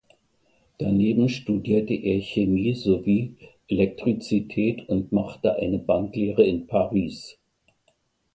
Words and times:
Daneben 0.79 1.29
studierte 1.29 1.93
er 1.93 2.21
Chemie 2.21 2.73
sowie 2.73 3.35
Elektrizität 3.67 4.89
und 4.89 5.11
machte 5.11 5.55
eine 5.57 5.77
Banklehre 5.77 6.43
in 6.43 6.65
Paris. 6.65 7.37